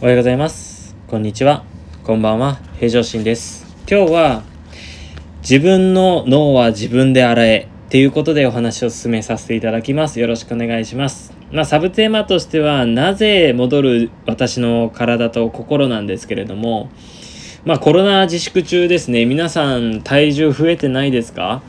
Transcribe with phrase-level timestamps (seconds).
[0.00, 0.96] おはようございます。
[1.06, 1.64] こんにちは。
[2.02, 2.58] こんばんは。
[2.78, 3.64] 平常心です。
[3.88, 4.42] 今日は、
[5.40, 10.18] 自分の脳は自分で洗えっていうことでお話を進めさせていただきます。
[10.18, 11.32] よろしくお願いします。
[11.52, 16.90] まあ、サブテーマとしては、なぜ戻る私の体と心なんですけれども、
[17.64, 19.24] まあ、コロナ自粛中ですね。
[19.26, 21.62] 皆さん、体重増えてないですか？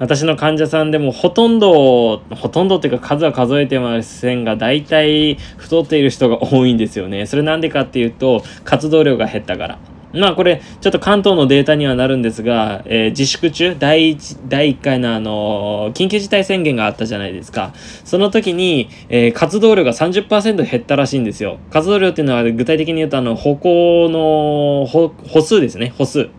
[0.00, 7.26] 私の患者さんでもほとんど、ほとんどっていうか数は数えてませんが、大体太っている人が多いんですよね。
[7.26, 9.78] それなんでかっていうと、活動量が減ったから。
[10.14, 17.74] まあこれ、ちょっと関東のデータにはなるんですが、えー自粛中、第一、第1回のあの緊急事態宣言があったじゃないですか。
[18.04, 21.58] その時に、えー活動量が30%減ったらしいんですよ。
[21.70, 26.30] 活動量っていうのは具体的に言うと、あの、歩行の、歩数ですね、歩数。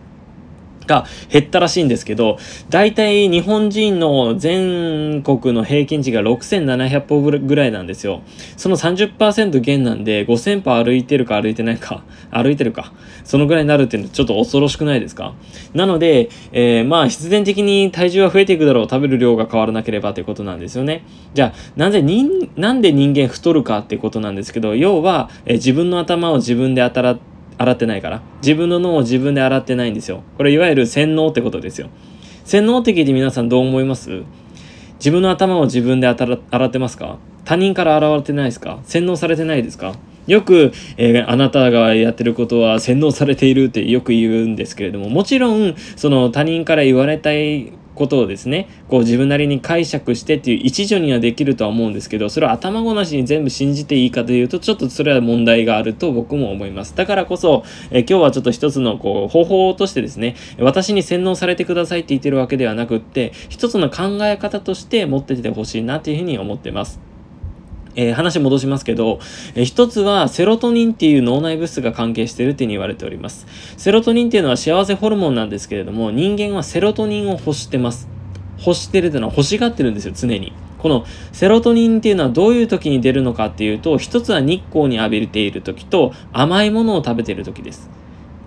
[0.87, 2.37] が減ったらしいんですけど、
[2.69, 8.21] 大体日本人の全国の平均値が6700歩ぐらいなんですよ。
[8.57, 15.33] その30%減なんで5000歩歩いてるか歩いてないか、 歩いてるか、そのぐらいになるっていうのはちょっと恐ろしくないですか？
[15.73, 21.03] なので、えーまあ必然的に体重は増えていくだろう、食べる量が変わらなければということなんですよね。
[21.33, 27.17] じゃあ、なぜ人、なんで人間太るかってことなんですけど、要は、えー自分の頭を自分で当たら
[27.61, 28.21] 洗ってないから。
[28.41, 30.23] 自分の脳を自分で洗ってないんですよ。
[30.37, 31.89] これいわゆる洗脳ってことですよ。
[32.43, 34.23] 洗脳って聞いて皆さんどう思います？
[34.95, 37.17] 自分の頭を自分で洗洗ってますか？
[37.45, 38.79] 他人から洗われてないですか？
[38.83, 39.95] 洗脳されてないですか？
[40.27, 56.95] よく、えーあなたがやってることは洗脳されているってよく言うんですけれども、もちろん、その他人から言われたいことをですね、こう自分なりに解釈してっていう一助にはできるとは思うんですけど、それを頭ごなしに全部信じていいかというと、ちょっとそれは問題があると僕も思います。
[56.95, 67.10] だからこそ、え今日はちょっと一つのこう方法としてですね、私に洗脳されてくださいって言ってるわけではなくって、一つの考え方として持っててほしいなというふうに思ってます。
[67.95, 69.19] えー話戻しますけど、
[69.55, 73.45] えー一つはセロトニンっていう脳内物質が関係してるっていうに言われております。
[73.77, 78.07] セロトニンっていうのは幸せホルモンなんですけれども、人間はセロトニンを欲してます。
[78.57, 80.53] 欲してるっていうのは欲しがってるんですよ、常に。
[80.77, 87.89] このセロトニンっていうのはどういう時に出るのかっていうと、一つは日光に浴びている時と甘いものを食べている時です。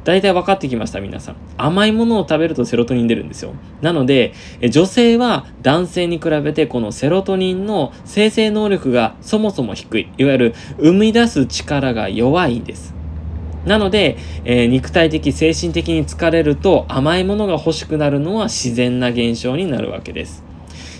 [0.04, 1.36] 大体分かってきました、皆さん。
[1.56, 3.54] 甘いものを食べるとセロトニン出るんですよ。
[3.80, 4.34] なので、
[4.70, 10.08] 女性は男性に比べてこのセロトニンの生成能力がそもそも低い。
[10.18, 12.94] いわゆる生み出す力が弱いんです。
[13.64, 20.44] なので、えー肉体的、精神的に疲れると甘いものが欲しくなるのは自然な現象になるわけです。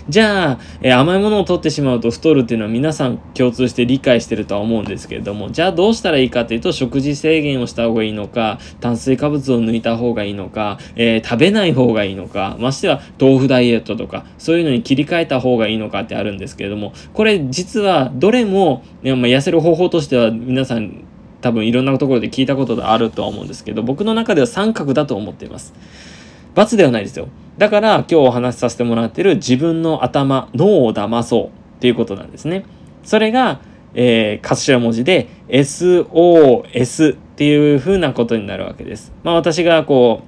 [0.07, 21.03] じゃあ、甘いものを取ってしまうと太るっていうのは皆さん共通して理解してるとは思うんですけれども、じゃあどうしたらいいかというと、食事制限をした方がいいのか、炭水化物を抜いた方がいいのか、えー食べない方がいいのか、ましては豆腐ダイエットとか、そういうのに切り替えた方がいいのかってあるんですけれども、これ実はどれも、いやまあ、痩せる方法としては皆さん
[21.41, 25.73] 多分いろんなところで聞いたことがあるとは思うんですけど、僕の中では三角だと思っています。
[26.55, 27.27] 罰ではないですよ。
[27.57, 31.49] だから今日お話しさせてもらってる自分の頭、脳を騙そうっ
[31.79, 32.65] ていうことなんですね。
[33.03, 33.61] それが、
[33.93, 39.13] えー、頭文字で SOS っていう風なことになるわけです。
[39.23, 40.23] まあ私がこ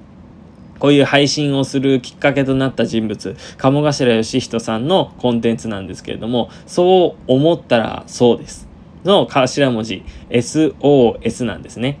[0.76, 8.68] う、こういう配信をするきっかけとなった人物、鴨頭義人さんのコンテンツなんですけれども、そう思ったらそうです。
[9.04, 11.98] の頭文字 SOS なんですね。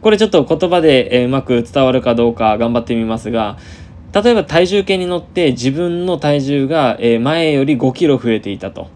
[0.00, 3.58] これちょっと言葉で、うまく伝わるかどうか頑張ってみますが、
[4.12, 8.88] 例えば体重計に乗って自分の体重が、前より5キロ増えていたと。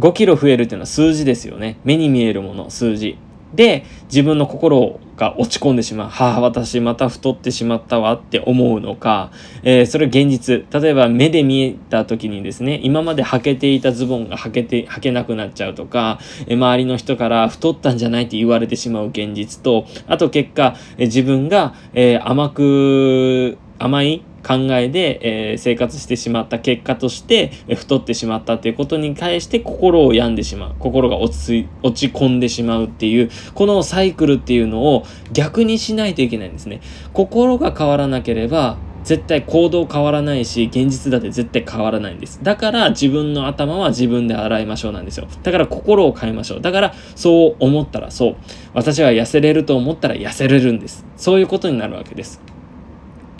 [0.00, 1.78] 5キロ増えるっていうのは数字ですよね。
[1.84, 3.16] 目に見えるもの、数字。
[3.54, 6.08] で、自分の心が落ち込んでしまう。
[6.08, 9.30] はあ、私また太ってしまったわって思うのか、
[9.62, 10.64] えーそれ現実。
[10.82, 30.74] 例えば目で見えた時にですね、今まで履けていたズボンが履けて、履けなくなっちゃうとか、えー周りの人から太ったんじゃないって言われてしまう現実と、あと結果、えー自分が、え甘く、甘い考えで、えー生活してしまった結果として、え太ってしまったっていうことに対して心を病んでしまう。
[30.78, 36.80] 心が落ち落ち込んでしまうっていうこのサイクルっていうのを逆にしないといけないんですね。
[37.12, 42.42] 心が変わらなければ絶対行動変わらないし現実だって絶対変わらないんです。
[42.42, 45.28] だから自分の頭は自分で洗いましょうなんですよ。
[45.42, 46.60] だから心を変えましょう。
[46.60, 48.36] だからそう思ったらそう。
[48.72, 51.04] 私は痩せれると思ったら痩せれるんです。
[51.16, 52.53] そういうことになるわけです。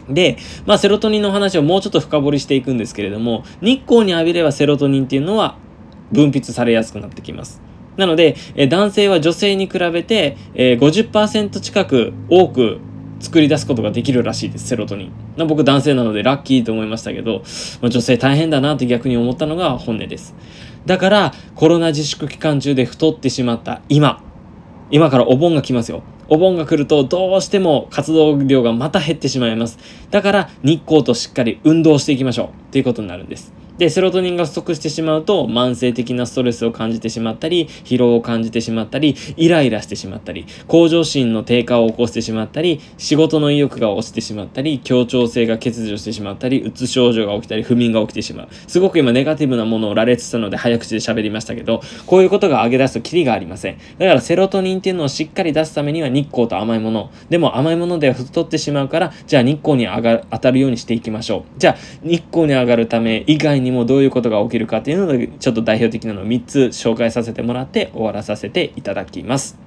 [0.09, 0.37] で、
[0.67, 5.57] まあ、セロトニンの話をもうちょっと深掘りしていくんですけれども、日光に浴びればセロトニンっていうのは
[6.13, 7.63] 分泌されやすくなってきます。
[7.97, 12.81] なので、え男性は女性に比べて、え50%近く多く
[13.21, 15.13] 作り出すことができるらしいです、セロトニン。
[15.37, 17.43] ま僕男性なのでラッキーと思いましたけど、
[17.81, 20.35] まあ、女性大変だなって逆に思ったのが本音です。
[20.87, 24.23] だから、コロナ自粛期間中で太ってしまった今、
[24.91, 26.03] 今からお盆が来ますよ。
[26.29, 29.79] お盆が来るとどうしても活動量がまた減ってしまいます。
[30.11, 33.64] だから日光としっかり運動していきましょうということになるんです。
[33.79, 48.49] で、セロトニンが不足してしまうと、慢性的なストレスを感じてしまったり、疲労を感じてしまったり、イライラしてしまったり、向上心の低下を起こしてしまったり、仕事の意欲が落ちてしまったり、協調性が欠如してしまったり、うつ症状が起きたり、不眠が起きてしまう。
[48.69, 53.79] すごく今ネガティブなものを羅列したので早口で喋りましたけど、こういうことが上げ出すとキリがありません。
[53.99, 57.11] だからセロトニンっていうのをしっかり出すためには日光と甘いもの。
[57.29, 61.43] でも甘いものでは太ってしまうから、じゃあ日光に上が当たるようにしていきましょう。
[61.59, 69.59] じゃあ日光に上がるため以外ににもどういうことが起きるかっていうので、ちょっと代表的なのを3つ紹介させてもらって終わらさせていただきます。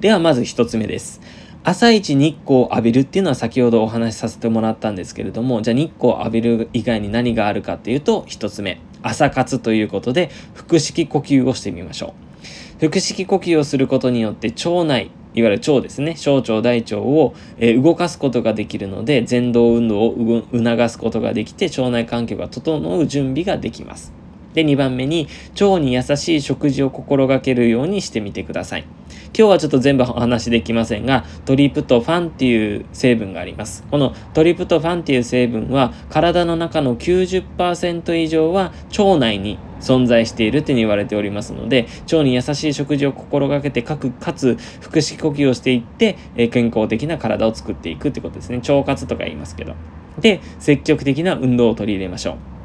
[0.00, 1.20] ではまず1つ目です。
[1.64, 12.14] 朝一日光を浴びるっていうのは先ほどお話しさせてもらったんですけれども、じゃあ日光を浴びる以外に何があるかっていうと、1つ目、朝活ということで、腹式呼吸をしてみましょ
[12.80, 12.86] う。
[12.86, 16.16] 腹式呼吸をすることによって腸内、いわゆる腸ですね。
[16.16, 24.12] 小腸大腸を、えー、動かすことができるので前動運動を促すことができて腸内環境が整う準備ができます。
[24.54, 25.28] で2番目に
[25.60, 28.84] 腸に優しい食事を心がけるようにしてみてください。
[29.36, 33.84] 今日はちょっと全部お話できませんがトリプトファンっていう成分があります。
[33.90, 48.58] このトリプトファンっていう成分は体の中の90%以上は腸内に存在しているって言われておりますので腸に優しい食事を心がけてかくかつ腹式呼吸をしていって、え健康的な体を作っていくってことですね。
[48.58, 49.74] 腸活とか言いますけど。
[50.18, 52.57] で積極的な運動を取り入れましょう。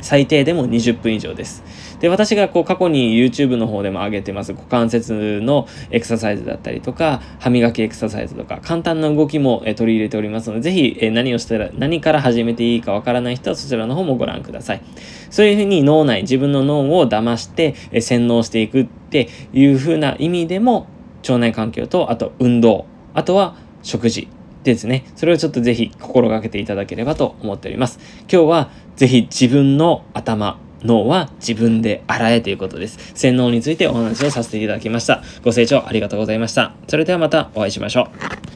[0.00, 1.62] 最低でも20分以上です。
[2.00, 14.82] で、私がこう過去に YouTube の方でも上げてます股関節のエクササイズだったりとか、歯磨きエクササイズとか、簡単な動きも、え取り入れておりますので、ぜひ、え何をしたら、何から始めていいかわからない人はそちらの方もご覧ください。
[15.30, 20.86] そういうふうに脳内、自分の脳を騙して、え洗脳していくっていうふうな意味でも、
[21.22, 24.28] 腸内環境と、あと運動、あとは食事、
[24.72, 27.98] ですね、それをちょっとぜひ心がけていただければと思っております。
[28.30, 33.12] 今日は是非自分の頭、脳は自分で洗えということです。
[33.14, 35.22] 洗脳についてお話をさせていただきました。
[35.42, 36.74] ご清聴ありがとうございました。
[36.88, 38.08] それではまたお会いしましょ
[38.52, 38.55] う。